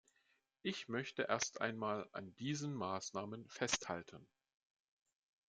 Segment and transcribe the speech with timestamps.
[0.63, 4.25] Ich möchte erst einmal an diesen Maßnahmen festhalten.